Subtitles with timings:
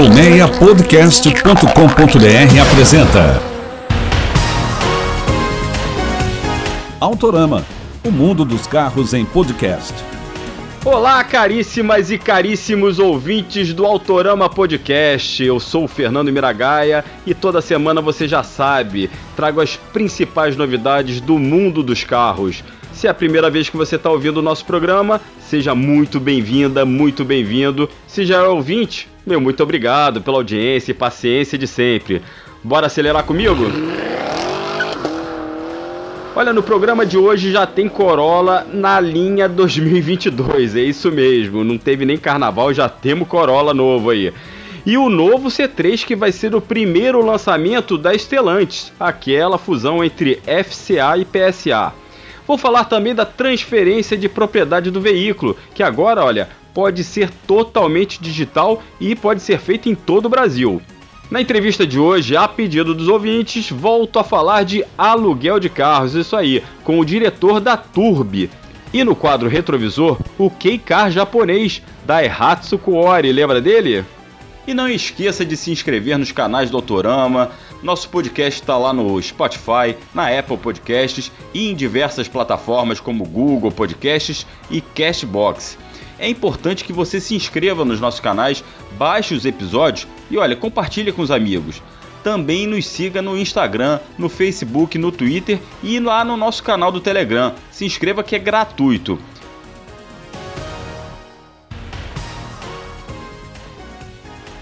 [0.00, 3.42] Colmeiapodcast.com.br apresenta
[6.98, 7.66] Autorama,
[8.02, 9.92] o mundo dos carros em podcast.
[10.86, 15.44] Olá, caríssimas e caríssimos ouvintes do Autorama Podcast.
[15.44, 21.20] Eu sou o Fernando Miragaia e toda semana você já sabe, trago as principais novidades
[21.20, 22.64] do mundo dos carros.
[22.94, 26.86] Se é a primeira vez que você está ouvindo o nosso programa, seja muito bem-vinda,
[26.86, 27.86] muito bem-vindo.
[28.06, 32.20] Se já é ouvinte, meu muito obrigado pela audiência e paciência de sempre.
[32.64, 33.64] Bora acelerar comigo?
[36.34, 41.62] Olha, no programa de hoje já tem Corolla na linha 2022, é isso mesmo.
[41.62, 44.32] Não teve nem carnaval, já temos Corolla novo aí.
[44.84, 50.40] E o novo C3 que vai ser o primeiro lançamento da Stellantis, aquela fusão entre
[50.64, 51.92] FCA e PSA.
[52.50, 58.20] Vou falar também da transferência de propriedade do veículo, que agora, olha, pode ser totalmente
[58.20, 60.82] digital e pode ser feito em todo o Brasil.
[61.30, 66.16] Na entrevista de hoje, a pedido dos ouvintes, volto a falar de aluguel de carros,
[66.16, 68.50] isso aí, com o diretor da Turbi.
[68.92, 74.04] E no quadro retrovisor, o K-Car japonês, Daihatsu Kuori, lembra dele?
[74.66, 77.52] E não esqueça de se inscrever nos canais do Autorama.
[77.82, 83.72] Nosso podcast está lá no Spotify, na Apple Podcasts e em diversas plataformas como Google
[83.72, 85.78] Podcasts e Cashbox
[86.20, 88.62] é importante que você se inscreva nos nossos canais,
[88.98, 91.82] baixe os episódios e olha, compartilhe com os amigos.
[92.22, 97.00] Também nos siga no Instagram, no Facebook, no Twitter e lá no nosso canal do
[97.00, 97.54] Telegram.
[97.70, 99.18] Se inscreva que é gratuito.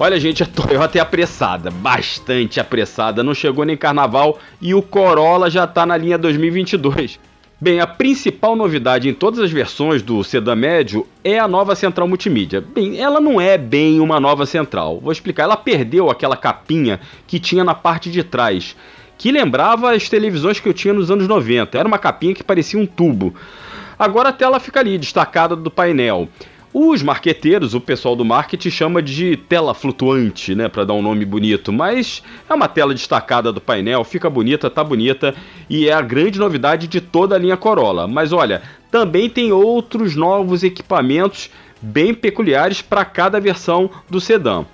[0.00, 3.24] Olha, gente, a Toyota é apressada, bastante apressada.
[3.24, 7.18] Não chegou nem carnaval e o Corolla já está na linha 2022.
[7.60, 12.06] Bem, a principal novidade em todas as versões do sedã médio é a nova central
[12.06, 12.60] multimídia.
[12.60, 15.00] Bem, ela não é bem uma nova central.
[15.00, 15.42] Vou explicar.
[15.42, 18.76] Ela perdeu aquela capinha que tinha na parte de trás,
[19.18, 21.76] que lembrava as televisões que eu tinha nos anos 90.
[21.76, 23.34] Era uma capinha que parecia um tubo.
[23.98, 26.28] Agora a tela fica ali, destacada do painel.
[26.72, 31.24] Os marqueteiros, o pessoal do marketing chama de tela flutuante, né, para dar um nome
[31.24, 35.34] bonito, mas é uma tela destacada do painel, fica bonita, tá bonita
[35.68, 38.06] e é a grande novidade de toda a linha Corolla.
[38.06, 41.48] Mas olha, também tem outros novos equipamentos
[41.80, 44.66] bem peculiares para cada versão do sedã.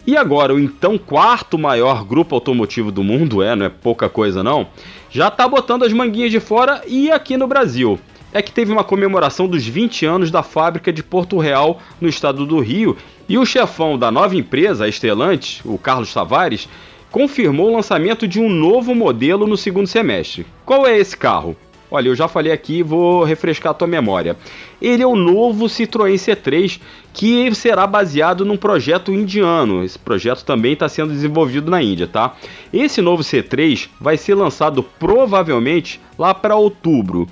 [0.08, 4.42] E agora, o então quarto maior grupo automotivo do mundo, é, não é pouca coisa
[4.42, 4.68] não,
[5.10, 8.00] já está botando as manguinhas de fora e aqui no Brasil.
[8.34, 12.46] É que teve uma comemoração dos 20 anos da fábrica de Porto Real, no estado
[12.46, 12.96] do Rio,
[13.30, 16.68] e o chefão da nova empresa, a Estelante, o Carlos Tavares,
[17.12, 20.46] confirmou o lançamento de um novo modelo no segundo semestre.
[20.66, 21.56] Qual é esse carro?
[21.90, 24.36] Olha, eu já falei aqui, vou refrescar a tua memória.
[24.82, 26.82] Ele é o novo Citroën C3
[27.14, 29.84] que será baseado num projeto indiano.
[29.84, 32.36] Esse projeto também está sendo desenvolvido na Índia, tá?
[32.74, 37.26] Esse novo C3 vai ser lançado provavelmente lá para outubro.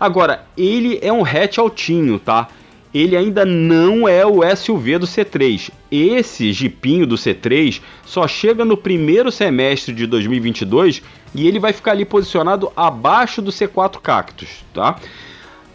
[0.00, 2.48] Agora, ele é um hatch altinho, tá?
[2.94, 5.70] Ele ainda não é o SUV do C3.
[5.90, 11.02] Esse jipinho do C3 só chega no primeiro semestre de 2022
[11.34, 14.96] e ele vai ficar ali posicionado abaixo do C4 Cactus, tá?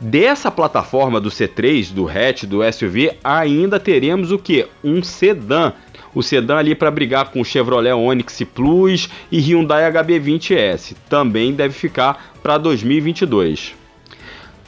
[0.01, 4.67] Dessa plataforma do C3, do hatch, do SUV, ainda teremos o que?
[4.83, 5.71] Um sedã.
[6.13, 10.95] O sedã ali para brigar com o Chevrolet Onix Plus e Hyundai HB20S.
[11.09, 13.82] Também deve ficar para 2022.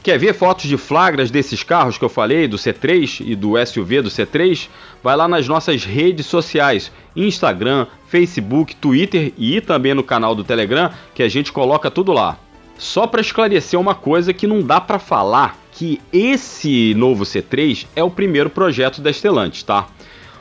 [0.06, 4.02] Quer ver fotos de flagras desses carros que eu falei, do C3 e do SUV
[4.02, 4.68] do C3?
[5.02, 10.92] Vai lá nas nossas redes sociais, Instagram, Facebook, Twitter e também no canal do Telegram,
[11.12, 12.38] que a gente coloca tudo lá.
[12.78, 18.04] Só para esclarecer uma coisa que não dá para falar que esse novo C3 é
[18.04, 19.88] o primeiro projeto da Stellantis, tá?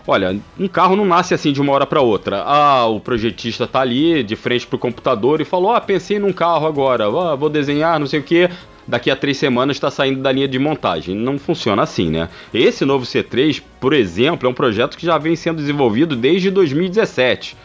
[0.06, 2.44] Olha, um carro não nasce assim de uma hora para outra.
[2.46, 6.68] Ah, o projetista tá ali de frente pro computador e falou: "Ah, pensei num carro
[6.68, 7.06] agora.
[7.06, 8.48] Ah, vou desenhar, não sei o que
[8.88, 11.16] daqui a três semanas está saindo da linha de montagem.
[11.16, 12.30] Não funciona assim, né?
[12.54, 17.58] Esse novo C3, por exemplo, é um projeto que já vem sendo desenvolvido desde 2017.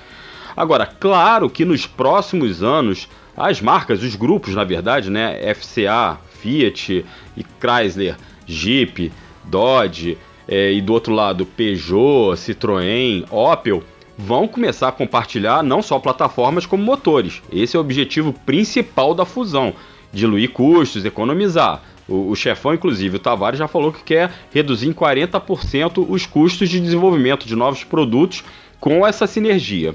[0.57, 5.55] Agora, claro que nos próximos anos, as marcas, os grupos, na verdade, né?
[5.55, 7.05] FCA, Fiat
[7.37, 8.17] e Chrysler,
[8.47, 9.13] Jeep,
[9.45, 10.19] Dodge
[10.49, 13.83] é, e do outro lado Peugeot, Citroën, Opel
[14.19, 17.43] vão começar a compartilhar não só plataformas como motores.
[17.51, 19.75] Esse é o objetivo principal da fusão
[20.13, 21.83] diluir custos, economizar.
[22.09, 26.69] O, o chefão, inclusive, o Tavares já falou que quer reduzir em 40% os custos
[26.69, 28.43] de desenvolvimento de novos produtos
[28.81, 29.95] com essa sinergia.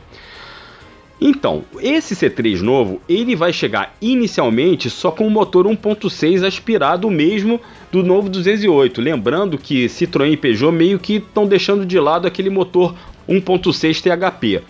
[1.20, 7.60] Então, esse C3 novo, ele vai chegar inicialmente só com o motor 1.6 aspirado mesmo
[7.92, 9.00] do novo 208.
[9.00, 12.94] Lembrando que Citroën e Peugeot meio que estão deixando de lado aquele motor
[13.30, 14.62] 1.6 THP.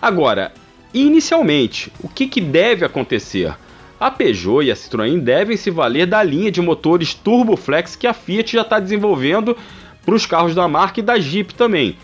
[0.00, 0.52] Agora,
[0.92, 3.54] inicialmente, o que, que deve acontecer?
[3.98, 8.12] A Peugeot e a Citroën devem se valer da linha de motores Turboflex que a
[8.12, 9.56] Fiat já está desenvolvendo
[10.04, 11.96] para os carros da marca e da Jeep também.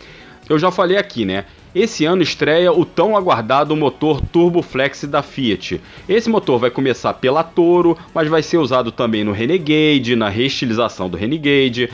[0.48, 1.44] Eu já falei aqui, né?
[1.74, 5.80] Esse ano estreia o tão aguardado motor Turboflex da Fiat.
[6.08, 11.08] Esse motor vai começar pela Toro, mas vai ser usado também no Renegade, na reestilização
[11.08, 11.88] do Renegade,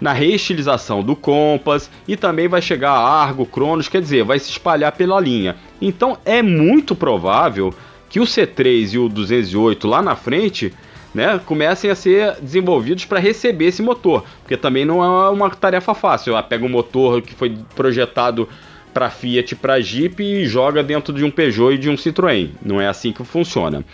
[0.00, 4.50] na reestilização do Compass e também vai chegar a Argo, Cronos, quer dizer, vai se
[4.50, 5.56] espalhar pela linha.
[5.80, 7.74] Então é muito provável
[8.10, 10.74] que o C3 e o 208 lá na frente
[11.14, 15.94] né, comecem a ser desenvolvidos para receber esse motor, porque também não é uma tarefa
[15.94, 16.32] fácil.
[16.32, 18.48] Ela pega um motor que foi projetado
[18.92, 22.50] para Fiat, para Jeep e joga dentro de um Peugeot e de um Citroën.
[22.60, 23.84] Não é assim que funciona.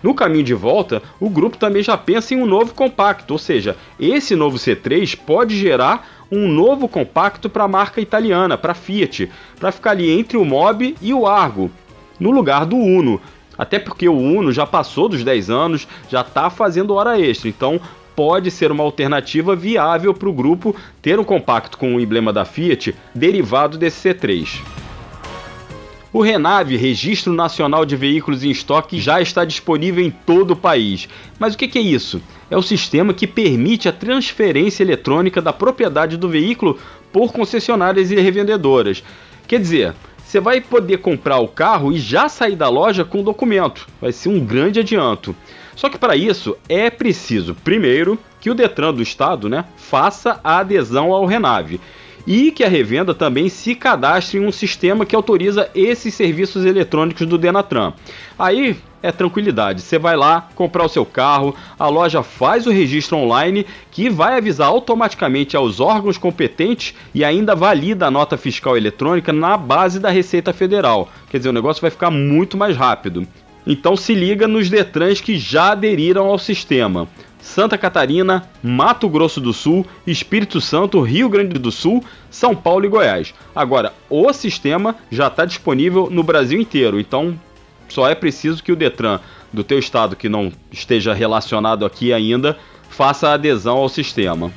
[0.00, 3.74] No caminho de volta, o grupo também já pensa em um novo compacto, ou seja,
[3.98, 9.72] esse novo C3 pode gerar um novo compacto para a marca italiana, para Fiat, para
[9.72, 11.70] ficar ali entre o Mob e o Argo
[12.18, 13.20] no lugar do Uno.
[13.56, 17.80] Até porque o Uno já passou dos 10 anos, já está fazendo hora extra, então
[18.16, 22.44] pode ser uma alternativa viável para o grupo ter um compacto com o emblema da
[22.44, 24.60] Fiat derivado desse C3.
[26.12, 31.08] O Renave, Registro Nacional de Veículos em Estoque, já está disponível em todo o país.
[31.40, 32.22] Mas o que é isso?
[32.48, 36.78] É o sistema que permite a transferência eletrônica da propriedade do veículo
[37.12, 39.02] por concessionárias e revendedoras.
[39.48, 39.94] Quer dizer,
[40.34, 43.86] você vai poder comprar o carro e já sair da loja com o documento.
[44.00, 45.32] Vai ser um grande adianto.
[45.76, 50.58] Só que para isso é preciso, primeiro, que o Detran do Estado né, faça a
[50.58, 51.80] adesão ao Renave
[52.26, 57.26] e que a revenda também se cadastre em um sistema que autoriza esses serviços eletrônicos
[57.26, 57.92] do Denatran.
[58.38, 59.82] Aí é tranquilidade.
[59.82, 64.38] Você vai lá comprar o seu carro, a loja faz o registro online que vai
[64.38, 70.08] avisar automaticamente aos órgãos competentes e ainda valida a nota fiscal eletrônica na base da
[70.08, 71.10] Receita Federal.
[71.28, 73.26] Quer dizer, o negócio vai ficar muito mais rápido.
[73.66, 77.06] Então se liga nos Detrans que já aderiram ao sistema.
[77.44, 82.88] Santa Catarina, Mato Grosso do Sul, Espírito Santo, Rio Grande do Sul, São Paulo e
[82.88, 83.34] Goiás.
[83.54, 87.38] Agora, o sistema já está disponível no Brasil inteiro, então
[87.86, 89.20] só é preciso que o Detran
[89.52, 92.56] do teu estado que não esteja relacionado aqui ainda
[92.88, 94.50] faça adesão ao sistema.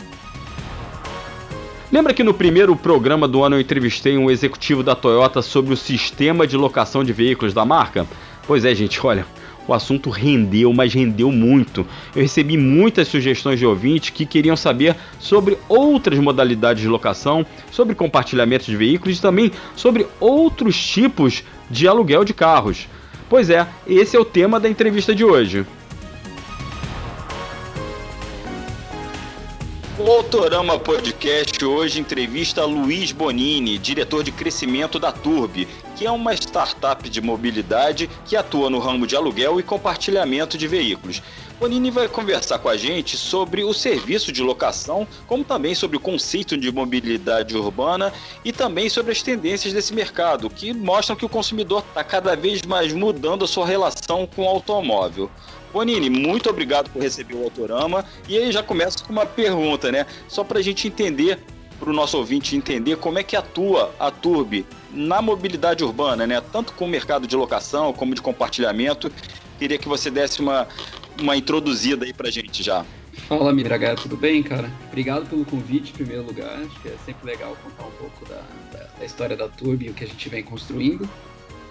[1.92, 5.78] Lembra que no primeiro programa do ano eu entrevistei um executivo da Toyota sobre o
[5.78, 8.08] sistema de locação de veículos da marca?
[8.48, 9.26] Pois é, gente, olha,
[9.68, 11.86] o assunto rendeu, mas rendeu muito.
[12.16, 17.96] Eu recebi muitas sugestões de ouvintes que queriam saber sobre outras modalidades de locação, sobre
[17.96, 22.88] compartilhamento de veículos e também sobre outros tipos de aluguel de carros.
[23.30, 25.66] Pois é, esse é o tema da entrevista de hoje.
[30.00, 36.34] O Autorama Podcast hoje entrevista Luiz Bonini, diretor de crescimento da Turbi, que é uma
[36.34, 41.24] startup de mobilidade que atua no ramo de aluguel e compartilhamento de veículos.
[41.60, 46.00] Bonini vai conversar com a gente sobre o serviço de locação, como também sobre o
[46.00, 48.14] conceito de mobilidade urbana
[48.46, 52.62] e também sobre as tendências desse mercado, que mostram que o consumidor está cada vez
[52.62, 55.32] mais mudando a sua relação com o automóvel.
[55.74, 58.06] Bonini, muito obrigado por receber o Autorama.
[58.28, 60.06] E aí já começa com uma pergunta, né?
[60.28, 61.40] Só para a gente entender,
[61.88, 66.42] para o nosso ouvinte entender como é que atua a Turbi na mobilidade urbana, né?
[66.42, 69.10] Tanto com o mercado de locação como de compartilhamento.
[69.58, 70.68] Queria que você desse uma,
[71.18, 72.86] uma introduzida aí para a gente já.
[73.30, 74.70] Fala, Miraga, tudo bem, cara?
[74.88, 76.60] Obrigado pelo convite, em primeiro lugar.
[76.60, 79.90] Acho que é sempre legal contar um pouco da, da, da história da Turbi e
[79.90, 81.10] o que a gente vem construindo.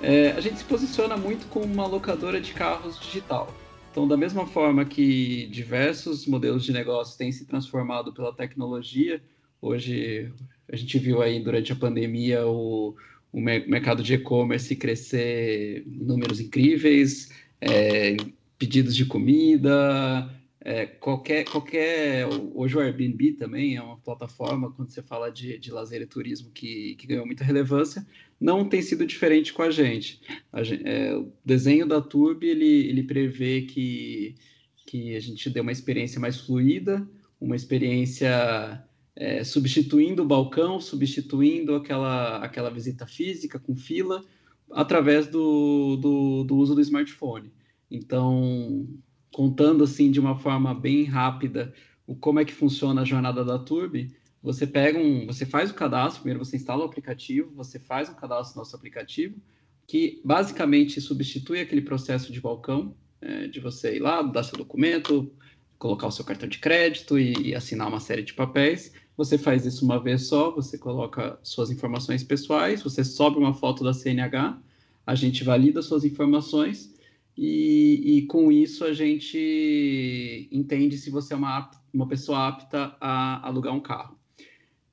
[0.00, 3.52] É, a gente se posiciona muito como uma locadora de carros digital.
[3.92, 9.22] Então, da mesma forma que diversos modelos de negócio têm se transformado pela tecnologia,
[9.60, 10.32] hoje
[10.70, 12.94] a gente viu aí durante a pandemia o,
[13.32, 18.16] o mercado de e-commerce crescer números incríveis, é,
[18.58, 22.26] pedidos de comida, é, qualquer, qualquer.
[22.52, 26.50] Hoje o Airbnb também é uma plataforma, quando você fala de, de lazer e turismo,
[26.50, 28.04] que, que ganhou muita relevância,
[28.40, 30.20] não tem sido diferente com a gente.
[30.52, 34.34] A gente é, o desenho da Turbi ele, ele prevê que,
[34.84, 37.08] que a gente dê uma experiência mais fluida,
[37.40, 38.84] uma experiência
[39.16, 44.22] é, substituindo o balcão, substituindo aquela, aquela visita física com fila,
[44.70, 47.50] através do, do, do uso do smartphone.
[47.90, 48.86] Então,
[49.32, 51.72] contando assim de uma forma bem rápida
[52.06, 55.74] o como é que funciona a jornada da Turbi, você pega um, você faz o
[55.74, 59.36] cadastro, primeiro você instala o aplicativo, você faz um cadastro no nosso aplicativo,
[59.86, 65.32] que basicamente substitui aquele processo de balcão, é, de você ir lá, dar seu documento,
[65.78, 68.92] colocar o seu cartão de crédito e, e, assinar uma série de papéis.
[69.16, 73.82] Você faz isso uma vez só, você coloca suas informações pessoais, você sobe uma foto
[73.82, 74.58] da CNH,
[75.06, 76.94] a gente valida suas informações
[77.36, 83.46] e, e, com isso a gente entende se você é uma, uma pessoa apta a
[83.46, 84.18] alugar um carro.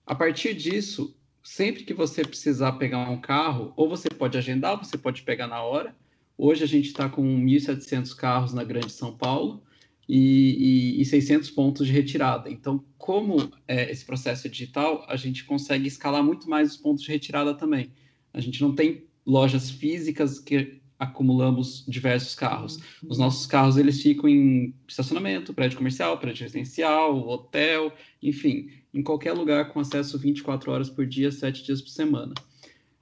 [0.05, 4.97] A partir disso, sempre que você precisar pegar um carro, ou você pode agendar, você
[4.97, 5.95] pode pegar na hora.
[6.37, 9.63] Hoje a gente está com 1.700 carros na Grande São Paulo
[10.07, 12.49] e, e, e 600 pontos de retirada.
[12.49, 17.03] Então, como é, esse processo é digital, a gente consegue escalar muito mais os pontos
[17.03, 17.91] de retirada também.
[18.33, 22.79] A gente não tem lojas físicas que acumulamos diversos carros.
[23.07, 27.91] Os nossos carros eles ficam em estacionamento, prédio comercial, prédio residencial, hotel,
[28.21, 32.33] enfim, em qualquer lugar com acesso 24 horas por dia, 7 dias por semana.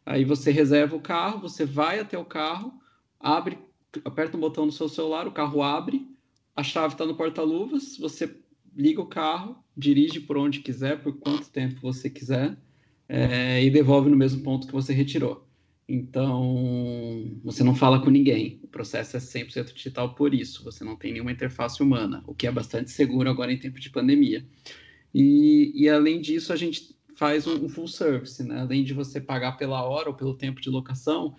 [0.06, 2.74] Aí você reserva o carro, você vai até o carro,
[3.20, 3.58] abre,
[4.04, 6.08] aperta um botão no seu celular, o carro abre,
[6.56, 8.36] a chave está no porta-luvas, você
[8.76, 12.58] liga o carro, dirige por onde quiser, por quanto tempo você quiser,
[13.08, 15.48] é, e devolve no mesmo ponto que você retirou.
[15.88, 18.62] Então, você não fala com ninguém.
[18.64, 20.64] O processo é 100% digital por isso.
[20.64, 23.90] Você não tem nenhuma interface humana, o que é bastante seguro agora em tempo de
[23.90, 24.46] pandemia.
[25.14, 28.62] E, e além disso, a gente faz um, um, full service, né?
[28.62, 31.36] Além de você pagar pela hora ou pelo tempo de locação,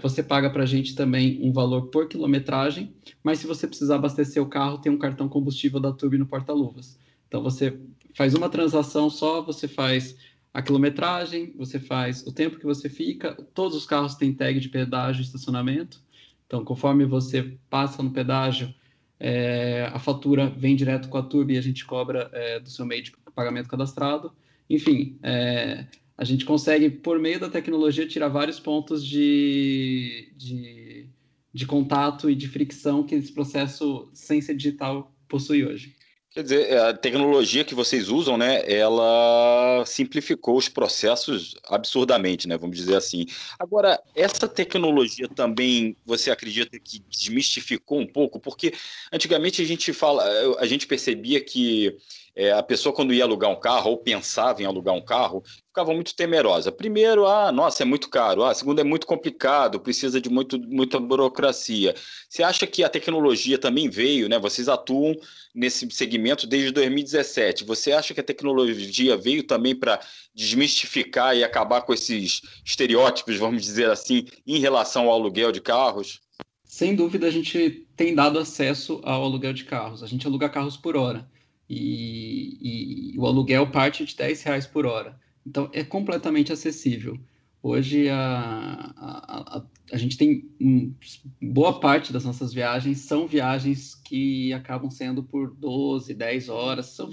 [0.00, 4.42] você paga para a gente também um valor por quilometragem, mas se você precisar abastecer
[4.42, 6.98] o carro, tem um cartão combustível da Turbi no porta-luvas.
[7.26, 7.78] Então, você
[8.14, 10.16] faz uma transação só, você faz
[10.54, 14.68] a quilometragem, você faz o tempo que você fica, todos os carros têm tag de
[14.68, 16.00] pedágio e estacionamento,
[16.46, 18.72] então conforme você passa no pedágio,
[19.18, 22.84] é, a fatura vem direto com a Turbi e a gente cobra é, do seu
[22.84, 24.32] meio de pagamento cadastrado.
[24.68, 25.86] Enfim, é,
[26.16, 31.08] a gente consegue, por meio da tecnologia, tirar vários pontos de, de,
[31.52, 35.94] de contato e de fricção que esse processo sem ser digital possui hoje.
[36.34, 42.74] Quer dizer, a tecnologia que vocês usam, né, ela simplificou os processos absurdamente, né, vamos
[42.74, 43.26] dizer assim.
[43.58, 48.40] Agora, essa tecnologia também, você acredita que desmistificou um pouco?
[48.40, 48.72] Porque
[49.12, 50.24] antigamente a gente fala,
[50.58, 51.98] a gente percebia que
[52.34, 55.92] é, a pessoa quando ia alugar um carro ou pensava em alugar um carro, ficava
[55.92, 56.72] muito temerosa.
[56.72, 58.42] Primeiro, ah, nossa, é muito caro.
[58.42, 61.94] Ah, segundo, é muito complicado, precisa de muito, muita burocracia.
[62.28, 64.38] Você acha que a tecnologia também veio, né?
[64.38, 65.14] Vocês atuam
[65.54, 67.64] nesse segmento desde 2017.
[67.64, 70.00] Você acha que a tecnologia veio também para
[70.34, 76.20] desmistificar e acabar com esses estereótipos, vamos dizer assim, em relação ao aluguel de carros?
[76.64, 80.02] Sem dúvida, a gente tem dado acesso ao aluguel de carros.
[80.02, 81.30] A gente aluga carros por hora
[81.74, 85.18] e, e, o aluguel parte de 10 reais por hora.
[85.46, 87.18] Então é completamente acessível.
[87.62, 90.92] Hoje a, a, a, a gente tem um,
[91.40, 96.86] boa parte das nossas viagens são viagens que acabam sendo por 12, 10 horas.
[96.86, 97.08] São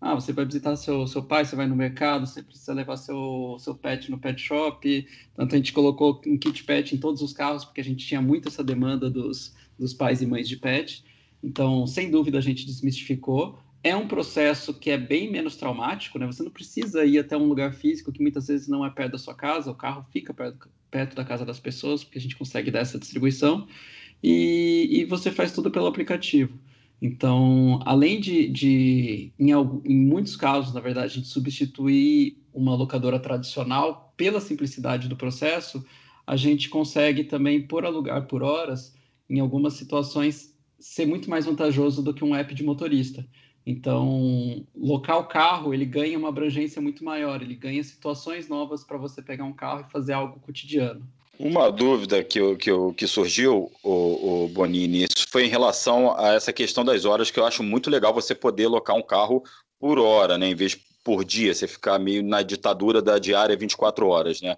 [0.00, 3.56] Ah, você vai visitar seu, seu pai, você vai no mercado, você precisa levar seu,
[3.58, 5.06] seu pet no pet shop.
[5.34, 8.22] Tanto a gente colocou um kit pet em todos os carros, porque a gente tinha
[8.22, 11.04] muito essa demanda dos, dos pais e mães de pet.
[11.42, 13.58] Então, sem dúvida, a gente desmistificou.
[13.88, 16.26] É um processo que é bem menos traumático, né?
[16.26, 19.18] Você não precisa ir até um lugar físico que muitas vezes não é perto da
[19.18, 22.70] sua casa, o carro fica perto, perto da casa das pessoas, porque a gente consegue
[22.70, 23.66] dar essa distribuição,
[24.22, 26.58] e, e você faz tudo pelo aplicativo.
[27.00, 33.18] Então, além de, de em, em, muitos casos, na verdade, a gente substituir uma locadora
[33.18, 35.82] tradicional pela simplicidade do processo,
[36.26, 38.94] a gente consegue também, por alugar por horas,
[39.30, 43.26] em algumas situações, ser muito mais vantajoso do que um app de motorista.
[43.66, 49.20] Então, local carro, ele ganha uma abrangência muito maior, ele ganha situações novas para você
[49.20, 51.06] pegar um carro e fazer algo cotidiano.
[51.38, 56.52] Uma dúvida que, que, que surgiu, o, o Bonini, isso foi em relação a essa
[56.52, 59.44] questão das horas, que eu acho muito legal você poder locar um carro
[59.78, 64.08] por hora, né, em vez por dia, você ficar meio na ditadura da diária 24
[64.08, 64.56] horas, né?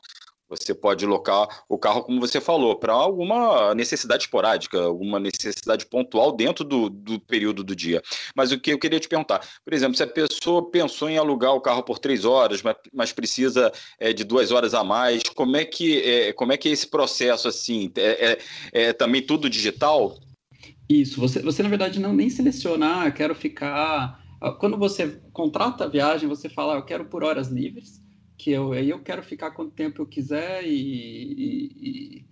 [0.50, 6.32] Você pode locar o carro, como você falou, para alguma necessidade esporádica, alguma necessidade pontual
[6.32, 8.02] dentro do, do, período do dia.
[8.34, 11.54] Mas o que eu queria te perguntar, por exemplo, se a pessoa pensou em alugar
[11.54, 15.56] o carro por três horas, mas, mas precisa é, de duas horas a mais, como
[15.56, 17.92] é que é, como é que é esse processo assim?
[17.96, 20.18] É, é, é também tudo digital?
[20.88, 21.20] Isso.
[21.20, 24.20] Você, você na verdade não nem selecionar, ah, quero ficar.
[24.42, 28.00] Ah, quando você contrata a viagem, você fala, ah, eu quero por horas livres
[28.40, 32.24] que eu aí eu quero ficar quanto tempo eu quiser e, e, e,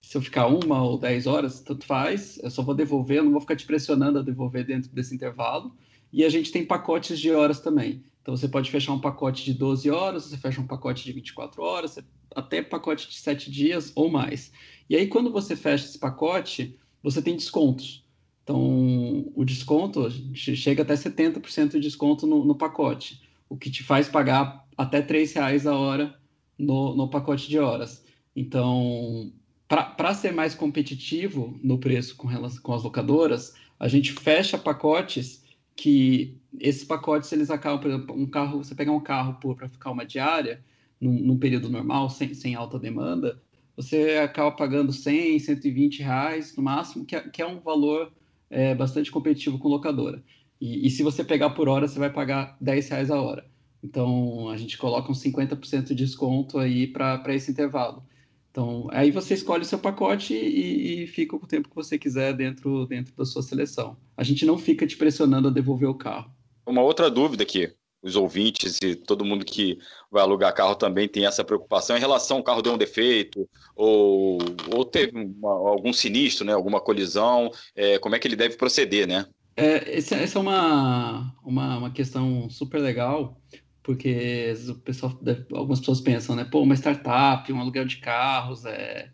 [0.00, 3.32] se eu ficar uma ou dez horas, tanto faz, eu só vou devolver, eu não
[3.32, 5.74] vou ficar te pressionando a devolver dentro desse intervalo.
[6.12, 8.04] E a gente tem pacotes de horas também.
[8.22, 11.60] Então você pode fechar um pacote de 12 horas, você fecha um pacote de 24
[11.60, 11.98] horas,
[12.36, 14.52] até pacote de 7 dias ou mais.
[14.88, 18.04] E aí quando você fecha esse pacote, você tem descontos.
[18.44, 24.08] Então, o desconto chega até 70% de desconto no, no pacote o que te faz
[24.08, 26.14] pagar até R$ reais a hora
[26.58, 28.04] no, no pacote de horas.
[28.34, 29.32] Então,
[29.68, 35.44] para ser mais competitivo no preço com, relação, com as locadoras, a gente fecha pacotes
[35.74, 39.90] que esses pacotes eles acabam, por exemplo, um carro, você pegar um carro para ficar
[39.90, 40.64] uma diária,
[41.00, 43.40] num, num, período normal, sem, sem alta demanda,
[43.76, 48.10] você acaba pagando 100, 120 reais no máximo, que é, que é um valor
[48.48, 50.22] é, bastante competitivo com locadora.
[50.58, 53.44] E, e, se você pegar por hora, você vai pagar 10 reais a hora.
[53.86, 58.04] Então, a gente coloca um 50% de desconto aí para esse intervalo.
[58.50, 61.96] Então, aí você escolhe o seu pacote e, e, fica com o tempo que você
[61.96, 63.96] quiser dentro, dentro da sua seleção.
[64.16, 66.32] A gente não fica te pressionando a devolver o carro.
[66.66, 67.72] Uma outra dúvida aqui,
[68.02, 69.78] os ouvintes e todo mundo que
[70.10, 74.38] vai alugar carro também tem essa preocupação em relação ao carro deu um defeito ou,
[74.74, 79.06] ou teve uma, algum sinistro, né, alguma colisão, é, como é que ele deve proceder,
[79.06, 79.26] né?
[79.56, 83.40] É, essa, essa é uma, uma, uma questão super legal,
[83.86, 85.16] porque o pessoal,
[85.52, 86.42] algumas pessoas pensam, né?
[86.42, 89.12] Pô, uma startup, um aluguel de carros, é...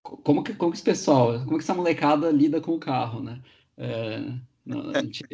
[0.00, 3.40] como, que, como que esse pessoal, como que essa molecada lida com o carro, né?
[3.76, 4.32] É,
[4.64, 5.24] não, a, gente,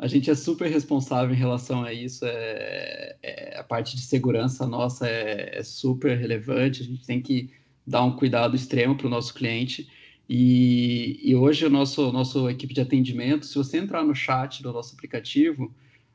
[0.00, 4.66] a, gente, é super responsável em relação a isso, é, é a parte de segurança
[4.66, 7.52] nossa é, é super relevante, a gente tem que
[7.86, 9.88] dar um cuidado extremo para o nosso cliente,
[10.28, 14.72] e, e hoje o nosso nosso equipe de atendimento, se você entrar no chat do
[14.72, 15.72] nosso aplicativo,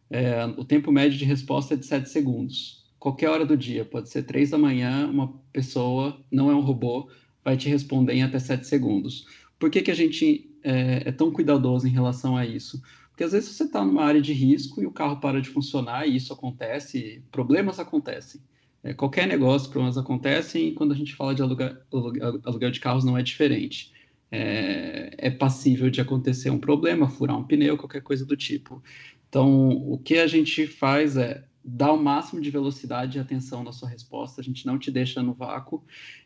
[0.09, 2.85] é, o tempo médio de resposta é de 7 segundos.
[2.97, 7.09] Qualquer hora do dia, pode ser 3 da manhã, uma pessoa, não é um robô,
[7.43, 9.25] vai te responder em até 7 segundos.
[9.57, 12.81] Por que, que a gente é, é tão cuidadoso em relação a isso?
[13.09, 16.07] Porque às vezes você está numa área de risco e o carro para de funcionar
[16.07, 18.41] e isso acontece, problemas acontecem.
[18.81, 23.17] É, qualquer negócio, problemas acontecem e quando a gente fala de aluguel, de carros não
[23.17, 23.91] é diferente
[24.31, 28.81] é, é passível de acontecer um problema, furar um pneu, qualquer coisa do tipo.
[29.29, 33.71] Então, o que a gente faz é dar o máximo de velocidade e atenção na
[33.71, 35.83] sua resposta, a gente não te deixa no vácuo.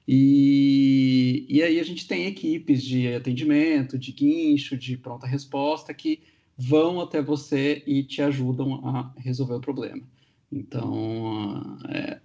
[0.07, 6.21] E, e aí a gente tem equipes de atendimento, de guincho, de pronta resposta que
[6.57, 10.03] vão até você e te ajudam a resolver o problema.
[10.51, 12.19] Então, é,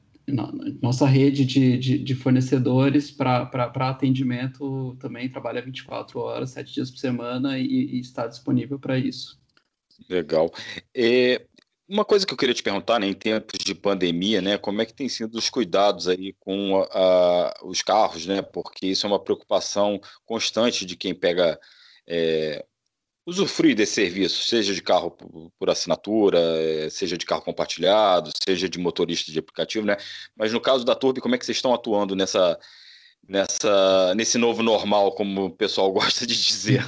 [0.83, 6.99] nossa rede de, de, de fornecedores para atendimento também trabalha 24 horas, 7 dias por
[6.99, 9.41] semana e, e está disponível para isso.
[10.09, 10.53] Legal.
[10.95, 11.47] É,
[11.89, 14.87] uma coisa que eu queria te perguntar, né, em tempos de pandemia, né, como é
[14.87, 19.09] que tem sido os cuidados aí com a, a, os carros, né, porque isso é
[19.09, 21.59] uma preocupação constante de quem pega
[22.07, 22.65] é,
[23.29, 25.11] usufruir desse serviço, seja de carro
[25.59, 29.99] por assinatura, eh, seja de carro compartilhado, seja de motorista de aplicativo, né?
[30.35, 32.59] Mas no caso da Turbi, como é que vocês estão atuando nessa,
[33.29, 36.83] nessa, nesse novo normal, como o pessoal gosta de dizer?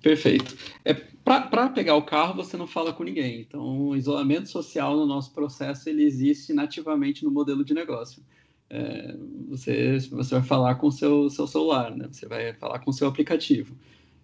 [0.00, 0.56] Perfeito.
[0.84, 0.94] É,
[1.24, 3.40] para pegar o carro, você não fala com ninguém.
[3.40, 8.22] Então, o isolamento social no nosso processo ele existe nativamente no modelo de negócio.
[8.68, 9.16] É,
[9.48, 12.08] você, você vai falar com o seu, seu celular, né?
[12.10, 13.74] você vai falar com o seu aplicativo.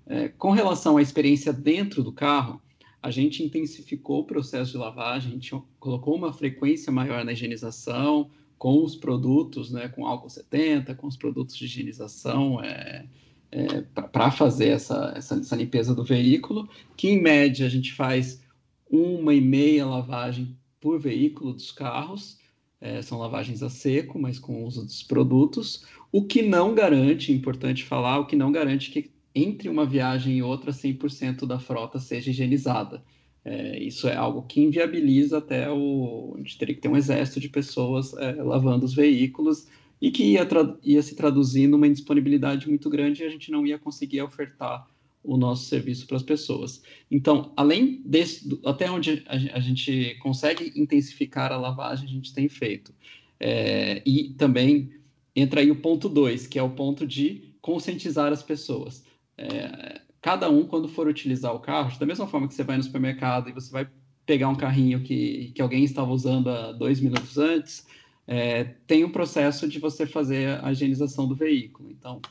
[0.06, 2.60] É, com relação à experiência dentro do carro,
[3.02, 8.30] a gente intensificou o processo de lavagem, a gente colocou uma frequência maior na higienização,
[8.58, 13.06] com os produtos, né, com álcool 70, com os produtos de higienização, é,
[13.52, 18.42] é, para fazer essa, essa, essa, limpeza do veículo, que em média a gente faz
[18.90, 22.38] uma e meia lavagem por veículo dos carros,
[22.80, 27.32] é, são lavagens a seco, mas com o uso dos produtos, o que não garante,
[27.32, 31.98] importante falar, o que não garante que entre uma viagem e outra 100% da frota
[31.98, 33.02] seja higienizada.
[33.44, 36.34] É, isso é algo que inviabiliza até o.
[36.34, 39.66] A gente teria que ter um exército de pessoas é, lavando os veículos
[40.00, 40.46] e que ia,
[40.82, 44.86] ia se traduzir numa indisponibilidade muito grande e a gente não ia conseguir ofertar
[45.22, 46.82] o nosso serviço para as pessoas.
[47.10, 52.94] Então, além desse, até onde a, gente consegue intensificar a lavagem, a gente tem feito.
[53.38, 54.90] É, e também
[55.36, 59.04] entra aí o ponto 2, que é o ponto de conscientizar as pessoas.
[59.36, 62.82] É, cada um, quando for utilizar o carro, da mesma forma que você vai no
[62.82, 63.88] supermercado e você vai
[64.24, 67.86] pegar um carrinho que, que alguém estava usando há dois minutos antes,
[68.32, 71.90] é, tem um processo de você fazer a higienização do veículo.
[71.90, 72.22] Então,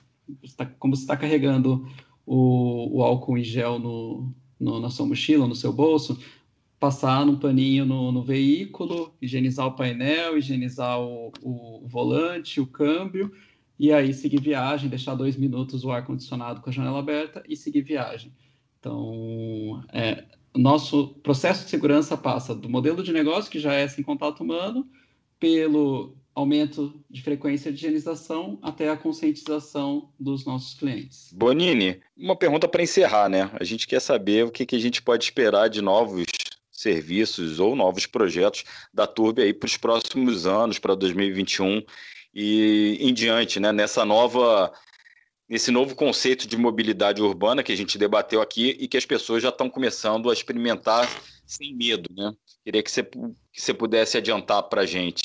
[0.56, 1.86] tá, como você está carregando
[2.26, 6.18] o, o, álcool em gel no, no, na sua mochila, no seu bolso,
[6.80, 13.30] passar num paninho no, no veículo, higienizar o painel, higienizar o, o, volante, o câmbio,
[13.78, 17.82] e aí seguir viagem, deixar dois minutos o ar-condicionado com a janela aberta e seguir
[17.82, 18.32] viagem.
[18.80, 20.24] Então, é,
[20.56, 24.88] nosso processo de segurança passa do modelo de negócio, que já é sem contato humano,
[25.40, 31.32] pelo aumento de frequência de higienização até a conscientização dos nossos clientes.
[31.34, 33.50] Bonini, uma pergunta para encerrar, né?
[33.60, 36.26] A gente quer saber o que, que a gente pode esperar de novos
[36.72, 41.84] serviços ou novos projetos da Turbi aí para os próximos anos, para 2021
[42.34, 43.72] e em diante, né?
[43.72, 44.72] Nessa nova
[45.48, 49.42] nesse novo conceito de mobilidade urbana que a gente debateu aqui e que as pessoas
[49.42, 51.10] já estão começando a experimentar
[51.46, 52.32] sem medo, né?
[52.70, 53.20] Queria que você, que
[53.52, 55.24] você pudesse adiantar para a gente.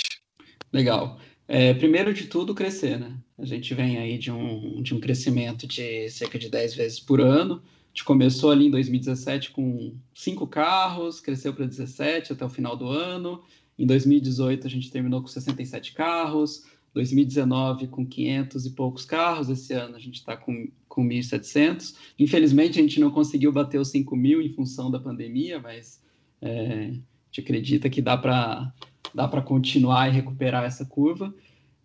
[0.72, 1.20] Legal.
[1.46, 3.18] É, primeiro de tudo, crescer, né?
[3.36, 7.20] A gente vem aí de um, de um crescimento de cerca de 10 vezes por
[7.20, 7.56] ano.
[7.56, 12.78] A gente começou ali em 2017 com cinco carros, cresceu para 17 até o final
[12.78, 13.42] do ano.
[13.78, 16.64] Em 2018 a gente terminou com 67 carros.
[16.94, 19.50] 2019 com 500 e poucos carros.
[19.50, 21.94] Esse ano a gente está com, com 1.700.
[22.18, 26.02] Infelizmente a gente não conseguiu bater os 5 mil em função da pandemia, mas
[26.40, 26.94] é,
[27.34, 28.72] gente acredita que dá para
[29.12, 31.34] dá para continuar e recuperar essa curva.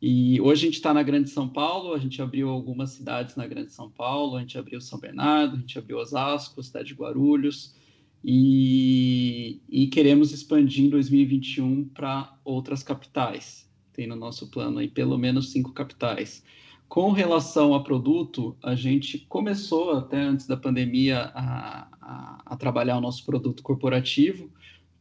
[0.01, 3.45] E hoje a gente está na Grande São Paulo, a gente abriu algumas cidades na
[3.45, 7.75] Grande São Paulo, a gente abriu São Bernardo, a gente abriu Osasco, cidade de Guarulhos,
[8.23, 13.69] e, e queremos expandir em 2021 para outras capitais.
[13.93, 16.43] Tem no nosso plano aí pelo menos cinco capitais.
[16.87, 22.97] Com relação a produto, a gente começou até antes da pandemia a, a, a trabalhar
[22.97, 24.49] o nosso produto corporativo.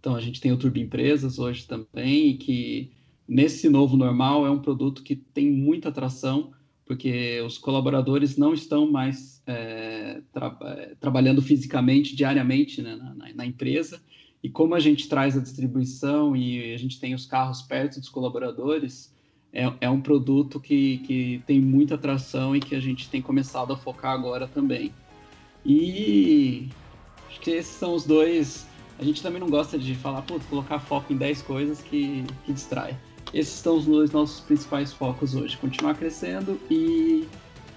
[0.09, 2.90] Então a gente tem o Turbo Empresas hoje também, que
[3.29, 6.51] nesse novo normal é um produto que tem muita atração,
[6.87, 13.44] porque os colaboradores não estão mais é, tra é, trabalhando fisicamente, diariamente né, na, na,
[13.44, 14.01] empresa.
[14.42, 18.09] E como a gente traz a distribuição e a gente tem os carros perto dos
[18.09, 19.14] colaboradores,
[19.53, 23.75] é, é um produto que, que tem muita atração e que a gente tem começado
[23.75, 24.90] a focar agora também.
[25.66, 26.71] E
[27.29, 28.66] acho que esses são os dois.
[28.98, 32.52] A gente também não gosta de falar, putz, colocar foco em 10 coisas que, que
[32.52, 32.96] distrai.
[33.32, 37.28] Esses são os dois nossos principais focos hoje: continuar crescendo e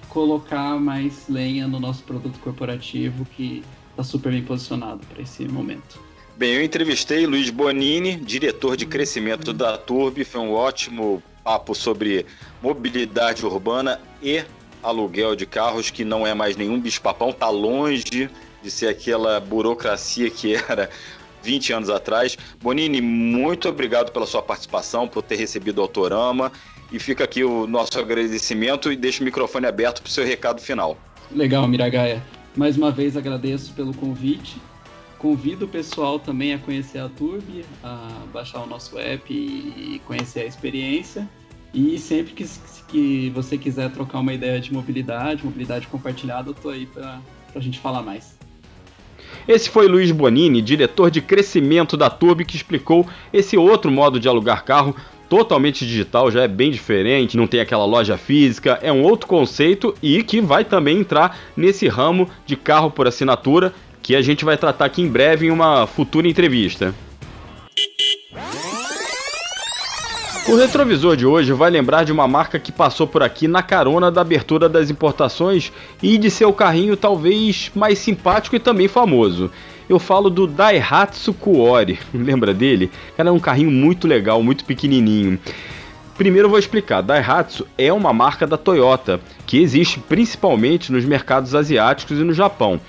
[0.10, 6.00] colocar mais lenha no nosso produto corporativo que está super bem posicionado para esse momento.
[6.38, 10.24] Bem, eu entrevistei Luiz Bonini, diretor de crescimento da Turbi.
[10.24, 12.26] Foi um ótimo papo sobre
[12.62, 14.44] mobilidade urbana e
[14.82, 18.30] aluguel de carros, que não é mais nenhum bispapão, está longe
[18.62, 20.90] de ser aquela burocracia que era
[21.44, 22.38] 20 anos atrás.
[22.62, 26.52] Bonini, muito obrigado pela sua participação, por ter recebido o Autorama.
[26.92, 30.62] E fica aqui o nosso agradecimento e deixo o microfone aberto para o seu recado
[30.62, 30.98] final.
[31.32, 32.22] Legal, Miragaia.
[32.56, 34.60] Mais uma vez agradeço pelo convite
[35.22, 40.40] Convido o pessoal também a conhecer a Turbi, a baixar o nosso app e conhecer
[40.40, 41.30] a experiência.
[41.72, 42.44] E sempre que,
[42.88, 47.22] que você quiser trocar uma ideia de mobilidade, mobilidade compartilhada, eu estou aí para
[47.54, 48.36] a gente falar mais.
[49.52, 54.30] Esse foi Luiz Bonini, diretor de crescimento da Turbi, que explicou esse outro modo de
[54.30, 54.96] alugar carro
[55.28, 59.94] totalmente digital, já é bem diferente, não tem aquela loja física, é um outro conceito
[60.02, 64.56] e que vai também entrar nesse ramo de carro por assinatura que a gente vai
[64.56, 66.96] tratar aqui em breve em uma futura entrevista.
[70.48, 74.10] O retrovisor de hoje vai lembrar de uma marca que passou por aqui na carona
[74.10, 79.52] da abertura das importações e de seu carrinho talvez mais simpático e também famoso.
[79.88, 82.90] Eu falo do Daihatsu Kuori, lembra dele?
[83.16, 85.38] Era é um carrinho muito legal, muito pequenininho.
[86.18, 87.02] Primeiro eu vou explicar.
[87.02, 92.82] Daihatsu é uma marca da Toyota, que existe principalmente nos mercados asiáticos e no Japão.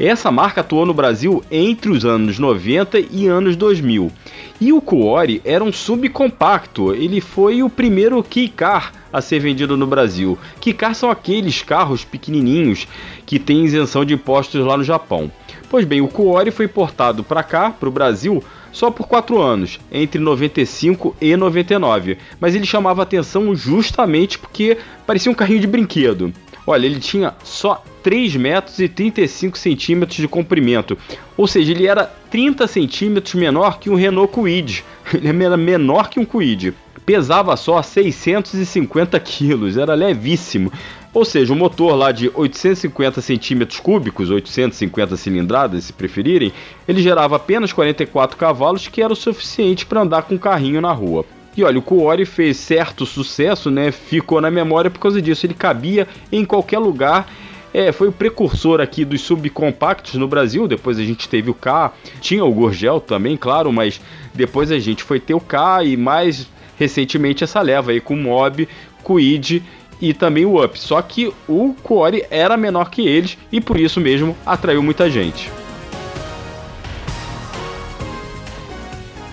[0.00, 4.12] Essa marca atuou no Brasil entre os anos 90 e anos 2000.
[4.60, 9.86] E o Kuori era um subcompacto, ele foi o primeiro Keicar a ser vendido no
[9.86, 10.38] Brasil.
[10.60, 12.88] Keicar são aqueles carros pequenininhos
[13.24, 15.30] que têm isenção de impostos lá no Japão.
[15.70, 19.78] Pois bem, o Kuori foi importado para cá, para o Brasil, só por 4 anos,
[19.90, 26.32] entre 95 e 99, mas ele chamava atenção justamente porque parecia um carrinho de brinquedo.
[26.66, 30.96] Olha, ele tinha só 3 metros e 35 centímetros de comprimento,
[31.36, 34.82] ou seja, ele era 30 centímetros menor que um Renault Kwid.
[35.12, 36.72] Ele era menor que um Kwid.
[37.04, 40.72] Pesava só 650 quilos, era levíssimo.
[41.12, 46.50] Ou seja, o motor lá de 850 centímetros cúbicos, 850 cilindradas, se preferirem,
[46.88, 50.92] ele gerava apenas 44 cavalos, que era o suficiente para andar com o carrinho na
[50.92, 51.26] rua.
[51.54, 53.92] E olha, o Kuori fez certo sucesso, né?
[53.92, 55.44] Ficou na memória por causa disso.
[55.44, 57.28] Ele cabia em qualquer lugar.
[57.72, 60.66] É, foi o precursor aqui dos subcompactos no Brasil.
[60.66, 64.00] Depois a gente teve o K, tinha o Gorgel também, claro, mas
[64.34, 68.16] depois a gente foi ter o K e mais recentemente essa leva aí com o
[68.16, 68.68] Mob,
[69.04, 69.62] Quid
[70.00, 70.78] e também o Up.
[70.78, 75.50] Só que o Kuori era menor que eles e por isso mesmo atraiu muita gente.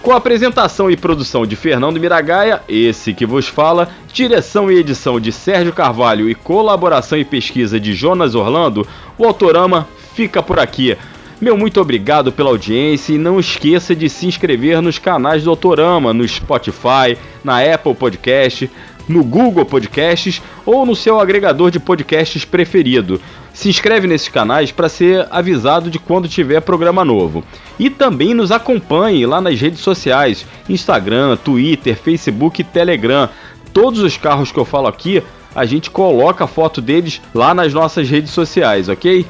[0.06, 5.20] Com a apresentação e produção de Fernando Miragaia, esse que vos fala, direção e edição
[5.20, 8.88] de Sérgio Carvalho e colaboração e pesquisa de Jonas Orlando,
[9.18, 10.96] o Autorama fica por aqui.
[11.42, 16.14] Meu muito obrigado pela audiência e não esqueça de se inscrever nos canais do Autorama,
[16.14, 18.70] no Spotify, na Apple Podcast,
[19.08, 23.22] no Google Podcasts ou no seu agregador de podcasts preferido.
[23.54, 27.44] Se inscreve nesses canais para ser avisado de quando tiver programa novo.
[27.80, 33.30] E também nos acompanhe lá nas redes sociais: Instagram, Twitter, Facebook e Telegram.
[33.74, 35.22] Todos os carros que eu falo aqui,
[35.54, 39.26] a gente coloca a foto deles lá nas nossas redes sociais, ok?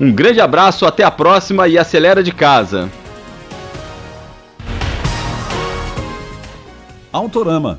[0.00, 2.90] Um grande abraço, até a próxima e acelera de casa.
[7.12, 7.78] Autorama,